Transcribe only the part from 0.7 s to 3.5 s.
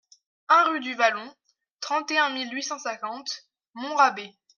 DU VALLON, trente et un mille huit cent cinquante